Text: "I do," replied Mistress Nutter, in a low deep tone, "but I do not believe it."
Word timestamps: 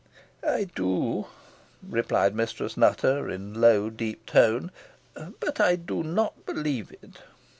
"I 0.43 0.63
do," 0.63 1.27
replied 1.87 2.33
Mistress 2.33 2.75
Nutter, 2.75 3.29
in 3.29 3.55
a 3.55 3.59
low 3.59 3.91
deep 3.91 4.25
tone, 4.25 4.71
"but 5.39 5.59
I 5.59 5.75
do 5.75 6.01
not 6.01 6.43
believe 6.43 6.91
it." 7.03 7.21